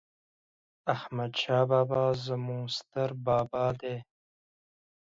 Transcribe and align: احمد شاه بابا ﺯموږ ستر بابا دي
احمد 0.95 1.31
شاه 1.41 1.65
بابا 1.69 2.03
ﺯموږ 2.21 2.67
ستر 2.77 3.09
بابا 3.25 3.65
دي 3.79 3.95